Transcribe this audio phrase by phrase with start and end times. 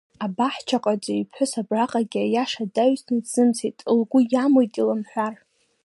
[0.25, 5.35] Абаҳчаҟаҵаҩ иԥҳәыс абраҟагьы аиаша даҩсны дзымцеит, лгәы иамуит илымҳәар…